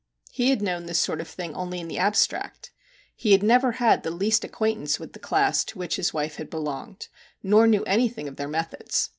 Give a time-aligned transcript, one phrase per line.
[0.31, 2.71] He had known this sort of thing only in the abstract.
[3.15, 6.49] He had never had the least acquaintance with the class to which his wife had
[6.49, 7.07] belonged,
[7.43, 9.09] nor knew anything of their methods.